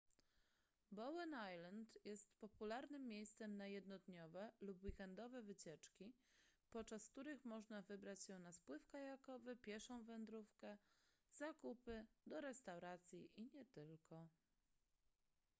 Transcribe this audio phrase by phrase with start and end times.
[0.91, 6.13] bowen island jest popularnym miejscem na jednodniowe lub weekendowe wycieczki
[6.71, 10.77] podczas których można wybrać się na spływ kajakowy pieszą wędrówkę
[11.33, 14.27] zakupy do restauracji i nie tylko